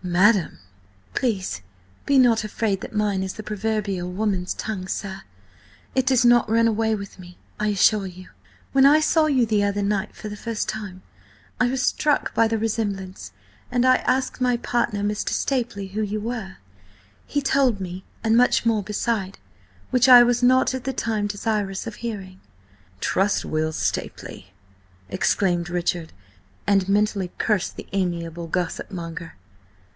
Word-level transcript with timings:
"Madam!" 0.00 0.58
"Please 1.12 1.60
be 2.06 2.18
not 2.20 2.44
afraid 2.44 2.80
that 2.80 2.94
mine 2.94 3.24
is 3.24 3.34
the 3.34 3.42
proverbial 3.42 4.08
woman's 4.10 4.54
tongue, 4.54 4.86
sir. 4.86 5.22
It 5.96 6.06
does 6.06 6.24
not 6.24 6.48
run 6.48 6.68
away 6.68 6.94
with 6.94 7.18
me, 7.18 7.36
I 7.58 7.68
assure 7.68 8.06
you. 8.06 8.28
When 8.70 8.86
I 8.86 9.00
saw 9.00 9.26
you 9.26 9.44
the 9.44 9.64
other 9.64 9.82
night 9.82 10.14
for 10.14 10.28
the 10.28 10.36
first 10.36 10.68
time, 10.68 11.02
I 11.60 11.66
was 11.68 11.82
struck 11.82 12.32
by 12.32 12.46
the 12.46 12.56
resemblance, 12.56 13.32
and 13.72 13.84
I 13.84 13.96
asked 13.96 14.40
my 14.40 14.56
partner, 14.56 15.00
Mr. 15.02 15.30
Stapely, 15.30 15.88
who 15.88 16.02
you 16.02 16.20
were. 16.20 16.56
He 17.26 17.42
told 17.42 17.80
me, 17.80 18.04
and 18.22 18.36
much 18.36 18.64
more 18.64 18.84
beside, 18.84 19.38
which 19.90 20.08
I 20.08 20.22
was 20.22 20.44
not 20.44 20.74
at 20.74 20.84
the 20.84 20.92
time 20.92 21.26
desirous 21.26 21.88
of 21.88 21.96
hearing." 21.96 22.40
"Trust 23.00 23.44
Will 23.44 23.72
Stapely!" 23.72 24.52
exclaimed 25.10 25.68
Richard, 25.68 26.12
and 26.68 26.88
mentally 26.88 27.32
cursed 27.38 27.74
the 27.76 27.88
amiable 27.92 28.46
gossip 28.46 28.92
monger. 28.92 29.34